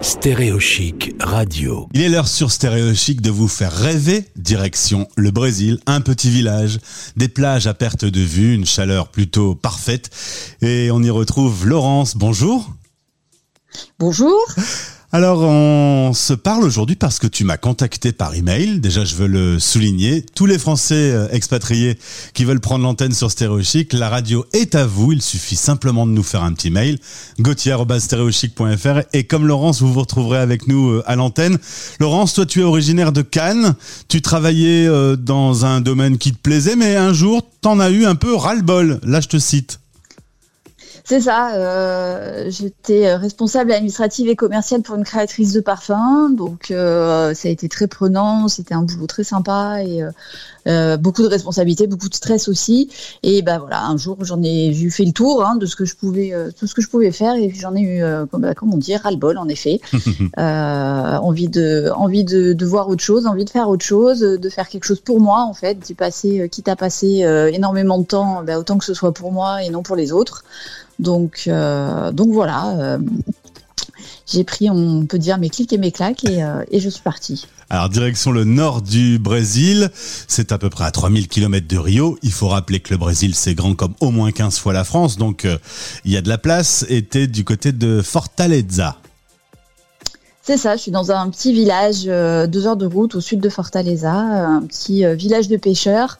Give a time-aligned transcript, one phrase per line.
[0.00, 1.86] Stéréochic Radio.
[1.92, 6.78] Il est l'heure sur Stéréochic de vous faire rêver direction le Brésil, un petit village,
[7.16, 10.08] des plages à perte de vue, une chaleur plutôt parfaite
[10.62, 12.16] et on y retrouve Laurence.
[12.16, 12.70] Bonjour.
[13.98, 14.38] Bonjour.
[15.12, 18.78] Alors, on se parle aujourd'hui parce que tu m'as contacté par email.
[18.78, 20.24] Déjà, je veux le souligner.
[20.36, 21.98] Tous les Français euh, expatriés
[22.32, 25.10] qui veulent prendre l'antenne sur Stéréochic, la radio est à vous.
[25.10, 27.00] Il suffit simplement de nous faire un petit mail.
[27.40, 31.58] gauthier.stéréochic.fr Et comme Laurence, vous vous retrouverez avec nous euh, à l'antenne.
[31.98, 33.74] Laurence, toi, tu es originaire de Cannes.
[34.06, 38.04] Tu travaillais euh, dans un domaine qui te plaisait, mais un jour, t'en as eu
[38.04, 39.00] un peu ras-le-bol.
[39.02, 39.79] Là, je te cite.
[41.10, 41.56] C'est ça.
[41.56, 47.50] Euh, J'étais responsable administrative et commerciale pour une créatrice de parfums, donc euh, ça a
[47.50, 48.46] été très prenant.
[48.46, 50.12] C'était un boulot très sympa et euh,
[50.66, 52.90] euh, beaucoup de responsabilités, beaucoup de stress aussi.
[53.22, 55.84] Et ben voilà, un jour j'en ai vu fait le tour hein, de ce que
[55.84, 58.54] je pouvais, euh, tout ce que je pouvais faire, et j'en ai eu, euh, bah,
[58.54, 59.80] comment dire, ras le bol en effet.
[60.36, 64.68] envie de, envie de, de, voir autre chose, envie de faire autre chose, de faire
[64.68, 68.58] quelque chose pour moi en fait, d'y passer, quitte à passer énormément de temps, bah,
[68.58, 70.44] autant que ce soit pour moi et non pour les autres.
[71.00, 72.98] Donc, euh, donc voilà, euh,
[74.26, 77.02] j'ai pris, on peut dire, mes clics et mes claques et, euh, et, je suis
[77.02, 77.46] partie.
[77.70, 82.18] Alors, direction le nord du Brésil, c'est à peu près à 3000 km de Rio.
[82.22, 85.16] Il faut rappeler que le Brésil, c'est grand comme au moins 15 fois la France,
[85.16, 85.46] donc
[86.04, 86.84] il y a de la place.
[86.90, 88.96] Et t'es du côté de Fortaleza.
[90.42, 93.48] C'est ça, je suis dans un petit village, deux heures de route au sud de
[93.48, 96.18] Fortaleza, un petit village de pêcheurs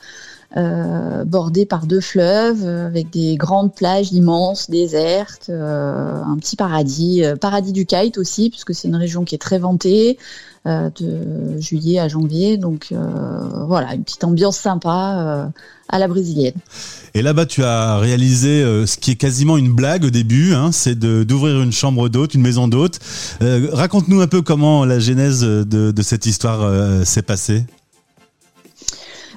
[0.56, 6.56] euh, bordé par deux fleuves, euh, avec des grandes plages immenses, désertes, euh, un petit
[6.56, 10.18] paradis, paradis du kite aussi, puisque c'est une région qui est très vantée,
[10.66, 12.58] de juillet à janvier.
[12.58, 12.92] Donc
[13.66, 15.50] voilà, une petite ambiance sympa
[15.88, 16.52] à la brésilienne.
[17.14, 20.98] Et là-bas, tu as réalisé ce qui est quasiment une blague au début, hein, c'est
[20.98, 22.98] d'ouvrir une chambre d'hôte, une maison d'hôte.
[23.40, 27.64] Raconte-nous un peu comment la genèse de cette histoire s'est passée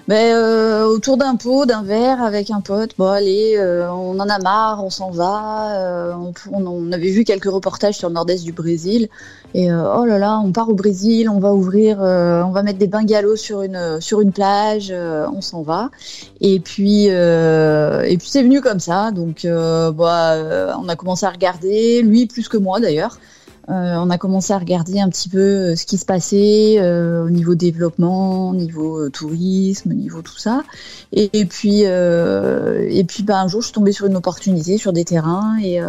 [0.08, 2.91] ben, euh, autour d'un pot, d'un verre avec un pote.
[2.97, 5.78] Bon, allez, euh, on en a marre, on s'en va.
[5.78, 6.14] Euh,
[6.52, 9.08] on, on, avait vu quelques reportages sur le nord-est du Brésil.
[9.53, 12.64] Et euh, oh là là, on part au Brésil, on va ouvrir, euh, on va
[12.64, 15.90] mettre des bungalows sur une, sur une plage, on s'en va.
[16.41, 19.12] Et puis, et puis c'est venu comme ça.
[19.12, 23.20] Donc, bah, on a commencé à regarder, lui plus que moi d'ailleurs.
[23.69, 27.25] Euh, on a commencé à regarder un petit peu euh, ce qui se passait euh,
[27.25, 30.63] au niveau développement, au niveau tourisme, au niveau tout ça.
[31.13, 35.06] Et, puis, et puis bah, un jour, je suis tombée sur une opportunité sur des
[35.06, 35.79] terrains et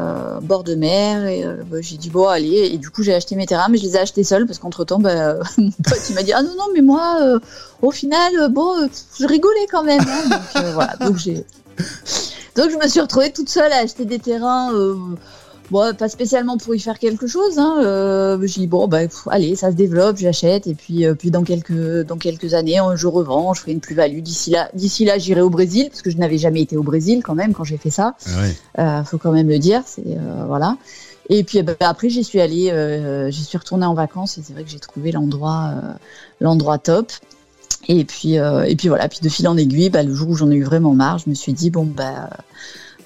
[0.42, 1.26] bord de mer.
[1.26, 2.70] Et bah, j'ai dit bon, allez.
[2.72, 4.84] Et du coup, j'ai acheté mes terrains, mais je les ai achetés seuls parce qu'entre
[4.84, 7.38] temps, bah, mon pote m'a dit ah non non, mais moi,
[7.82, 10.02] au final, bon, je rigolais quand même.
[10.02, 10.90] Hein.
[12.56, 14.70] Donc je me suis retrouvée toute seule à acheter des terrains.
[15.70, 17.58] Bon, pas spécialement pour y faire quelque chose.
[17.58, 17.80] Hein.
[17.82, 22.02] Euh, dis bon, bah, allez, ça se développe, j'achète et puis, euh, puis dans quelques
[22.06, 24.20] dans quelques années, je revends, je ferai une plus-value.
[24.20, 27.22] D'ici là, d'ici là, j'irai au Brésil parce que je n'avais jamais été au Brésil
[27.25, 28.14] quand même quand j'ai fait ça.
[28.26, 30.76] Ah euh, faut quand même le dire, c'est euh, voilà.
[31.30, 32.70] Et puis bah, après, j'y suis allée,
[33.31, 35.72] j'y suis retournée en vacances et c'est vrai que j'ai trouvé l'endroit
[36.41, 37.10] l'endroit top.
[37.88, 40.50] Et puis et puis voilà, puis de fil en aiguille, bah, le jour où j'en
[40.50, 42.28] ai eu vraiment marre, je me suis dit bon bah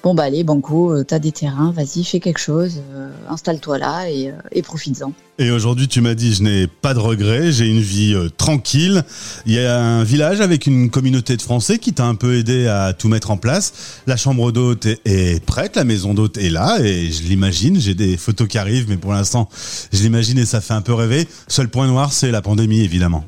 [0.03, 4.09] bon bah allez Banco, euh, t'as des terrains, vas-y fais quelque chose, euh, installe-toi là
[4.09, 5.13] et, euh, et profites-en.
[5.37, 9.03] Et aujourd'hui tu m'as dit je n'ai pas de regrets, j'ai une vie euh, tranquille.
[9.45, 12.67] Il y a un village avec une communauté de Français qui t'a un peu aidé
[12.67, 14.01] à tout mettre en place.
[14.07, 17.79] La chambre d'hôte est, est, prête, la maison d'hôte est là et je l'imagine.
[17.79, 19.49] J'ai des photos qui arrivent mais pour l'instant
[19.91, 21.27] je l'imagine et ça fait un peu rêver.
[21.47, 23.25] Seul point noir c'est la pandémie évidemment.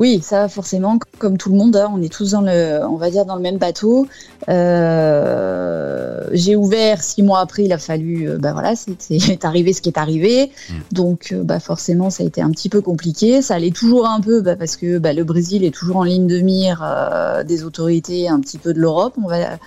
[0.00, 3.10] Oui, ça forcément, comme tout le monde, hein, on est tous dans le, on va
[3.10, 4.06] dire dans le même bateau.
[4.48, 9.82] Euh, j'ai ouvert six mois après, il a fallu, euh, bah voilà, c'est arrivé ce
[9.82, 10.46] qui est arrivé.
[10.46, 10.74] Mmh.
[10.92, 13.42] Donc, euh, bah forcément, ça a été un petit peu compliqué.
[13.42, 16.26] Ça allait toujours un peu, bah, parce que bah, le Brésil est toujours en ligne
[16.26, 19.12] de mire euh, des autorités, un petit peu de l'Europe.
[19.22, 19.58] On va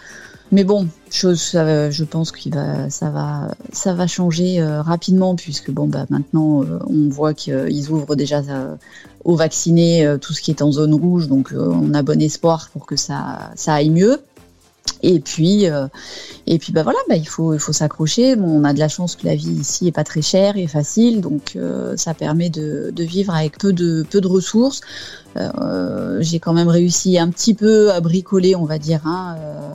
[0.53, 2.40] mais bon, chose, ça, je pense que
[2.90, 7.90] ça va, ça va changer euh, rapidement puisque bon, bah, maintenant, euh, on voit qu'ils
[7.90, 8.76] ouvrent déjà euh,
[9.23, 12.85] aux vaccinés tout ce qui est en zone rouge, donc on a bon espoir pour
[12.85, 14.20] que ça, ça aille mieux.
[15.02, 15.88] Et puis, euh,
[16.47, 18.35] et puis bah voilà, bah il faut, il faut s'accrocher.
[18.38, 20.67] Bon, on a de la chance que la vie ici est pas très chère et
[20.67, 24.79] facile, donc euh, ça permet de, vivre avec peu de, peu de ressources.
[25.35, 29.72] Euh, J'ai quand même réussi un petit peu à bricoler, on va dire, hein, euh,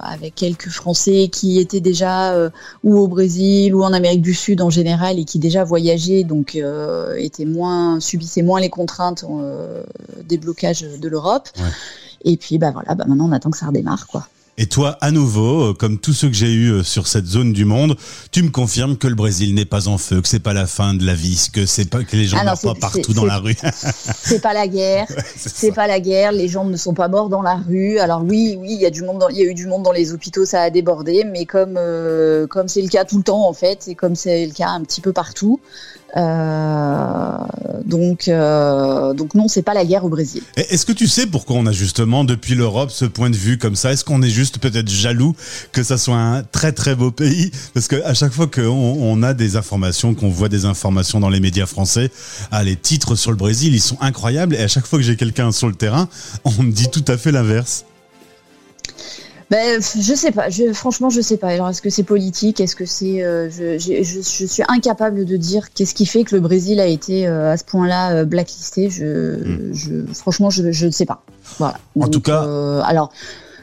[0.00, 2.50] avec quelques Français qui étaient déjà euh,
[2.84, 6.58] ou au Brésil ou en Amérique du Sud en général et qui déjà voyageaient, donc
[7.16, 9.24] étaient moins, subissaient moins les contraintes
[10.24, 11.48] des blocages de l'Europe.
[11.58, 11.64] Ouais.
[12.24, 14.26] Et puis bah voilà, bah maintenant on attend que ça redémarre quoi.
[14.58, 17.52] Et toi, à nouveau, euh, comme tous ceux que j'ai eus euh, sur cette zone
[17.52, 17.94] du monde,
[18.32, 20.94] tu me confirmes que le Brésil n'est pas en feu, que c'est pas la fin
[20.94, 23.26] de la vie, que c'est pas que les gens Ah ne meurent pas partout dans
[23.26, 23.54] la rue.
[24.22, 25.06] C'est pas la guerre.
[25.36, 27.98] c'est pas la guerre, les gens ne sont pas morts dans la rue.
[27.98, 29.82] Alors oui, oui, il y a du monde, dans, il y a eu du monde
[29.82, 33.24] dans les hôpitaux, ça a débordé, mais comme euh, comme c'est le cas tout le
[33.24, 35.60] temps en fait, et comme c'est le cas un petit peu partout,
[37.84, 40.42] donc euh, donc non, c'est pas la guerre au Brésil.
[40.56, 43.76] Est-ce que tu sais pourquoi on a justement depuis l'Europe ce point de vue comme
[43.76, 43.92] ça?
[43.92, 45.34] Est-ce qu'on est juste peut-être jaloux
[45.72, 47.50] que ça soit un très très beau pays?
[47.74, 51.30] Parce que à chaque fois qu'on on a des informations, qu'on voit des informations dans
[51.30, 52.10] les médias français,
[52.50, 54.54] ah, les titres sur le Brésil, ils sont incroyables.
[54.54, 56.08] Et à chaque fois que j'ai quelqu'un sur le terrain,
[56.44, 57.84] on me dit tout à fait l'inverse.
[59.48, 60.50] Ben, je sais pas.
[60.50, 61.48] Je, franchement, je sais pas.
[61.48, 62.60] Alors, est-ce que c'est politique?
[62.60, 66.24] Est-ce que c'est euh, je, j'ai- je, je suis incapable de dire qu'est-ce qui fait
[66.24, 68.90] que le Brésil a été euh, à ce point-là euh, blacklisté.
[68.90, 69.72] Je, Hmm.
[69.72, 71.22] je, franchement, je, ne sais pas.
[71.58, 71.78] Voilà.
[72.00, 72.42] En tout cas-
[72.84, 73.12] alors.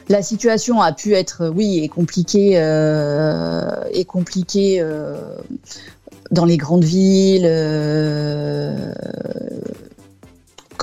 [0.10, 4.86] La situation a pu être, oui, est compliquée, est compliquée
[6.32, 7.46] dans les grandes villes,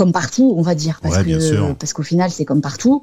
[0.01, 3.03] comme partout, on va dire, parce Ouais, que parce qu'au final, c'est comme partout.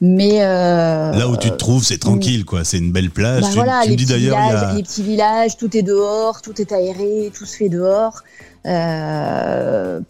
[0.00, 2.64] Mais euh, Là où tu te trouves, c'est tranquille, quoi.
[2.64, 3.42] C'est une belle plage.
[3.42, 5.82] bah tu, voilà, tu me les dis d'ailleurs, il a- les petits villages, tout est
[5.82, 8.22] dehors, tout est aéré, tout se fait dehors.
[8.66, 10.00] Euh,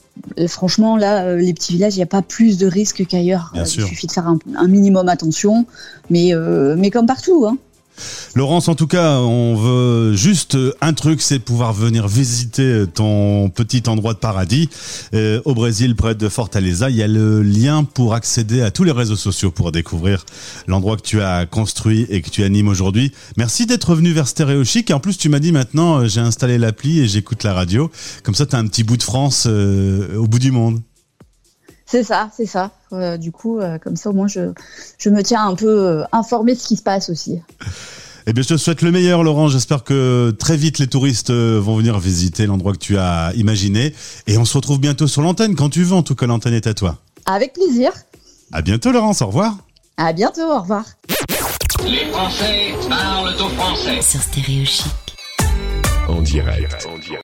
[0.48, 3.50] franchement, là, euh, les petits villages, il n'y a pas plus de risques qu'ailleurs.
[3.52, 3.84] Bien Euh, sûr.
[3.84, 5.66] Il suffit de faire un, un minimum attention,
[6.08, 7.44] mais, euh, mais comme partout.
[7.46, 7.58] Hein.
[8.34, 13.82] Laurence, en tout cas, on veut juste un truc, c'est pouvoir venir visiter ton petit
[13.88, 14.68] endroit de paradis
[15.14, 16.90] euh, au Brésil, près de Fortaleza.
[16.90, 20.24] Il y a le lien pour accéder à tous les réseaux sociaux pour découvrir
[20.66, 23.12] l'endroit que tu as construit et que tu animes aujourd'hui.
[23.36, 24.90] Merci d'être venu vers Stéréo Chic.
[24.90, 27.90] Et en plus, tu m'as dit maintenant, euh, j'ai installé l'appli et j'écoute la radio.
[28.22, 30.80] Comme ça, tu as un petit bout de France euh, au bout du monde.
[31.92, 32.70] C'est ça, c'est ça.
[32.94, 34.54] Euh, du coup, euh, comme ça, au moins, je,
[34.96, 37.38] je me tiens un peu euh, informée de ce qui se passe aussi.
[38.26, 39.48] Eh bien, je te souhaite le meilleur, Laurent.
[39.48, 43.94] J'espère que très vite les touristes vont venir visiter l'endroit que tu as imaginé.
[44.26, 45.94] Et on se retrouve bientôt sur l'antenne quand tu veux.
[45.94, 46.96] En tout cas, l'antenne est à toi.
[47.26, 47.92] Avec plaisir.
[48.52, 49.20] À bientôt, Laurence.
[49.20, 49.58] Au revoir.
[49.98, 50.50] À bientôt.
[50.50, 50.86] Au revoir.
[51.84, 54.00] Les Français parlent au français.
[54.00, 54.86] sur Stéréo Chic.
[56.08, 56.88] En direct.